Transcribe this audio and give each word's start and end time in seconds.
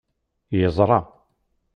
Yeẓra. 0.59 0.99